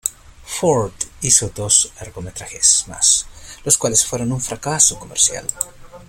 [0.47, 3.27] Ford hizo dos largometrajes más,
[3.63, 5.45] los cuales fueron un fracaso comercial.